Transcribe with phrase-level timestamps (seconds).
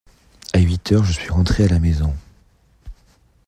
[0.53, 2.11] À huit heures je suis rentré à la maison.